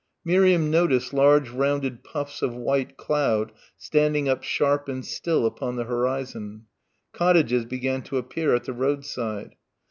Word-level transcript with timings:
Miriam 0.25 0.71
noticed 0.71 1.13
large 1.13 1.51
rounded 1.51 2.03
puffs 2.03 2.41
of 2.41 2.55
white 2.55 2.97
cloud 2.97 3.51
standing 3.77 4.27
up 4.27 4.41
sharp 4.43 4.89
and 4.89 5.05
still 5.05 5.45
upon 5.45 5.75
the 5.75 5.83
horizon. 5.83 6.65
Cottages 7.13 7.65
began 7.65 8.01
to 8.05 8.17
appear 8.17 8.55
at 8.55 8.63
the 8.63 8.73
roadside. 8.73 9.53